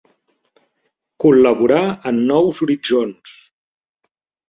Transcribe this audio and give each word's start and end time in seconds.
Col·laborà 1.27 1.83
en 2.13 2.25
Nous 2.33 2.65
Horitzons. 2.67 3.39